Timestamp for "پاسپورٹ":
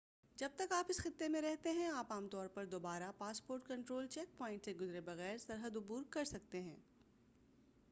3.17-3.67